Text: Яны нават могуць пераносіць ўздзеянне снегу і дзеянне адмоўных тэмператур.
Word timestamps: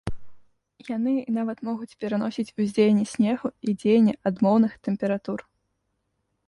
Яны 0.95 1.11
нават 1.37 1.57
могуць 1.67 1.97
пераносіць 2.05 2.47
ўздзеянне 2.63 3.05
снегу 3.13 3.47
і 3.67 3.77
дзеянне 3.83 4.13
адмоўных 4.31 4.71
тэмператур. 4.89 5.39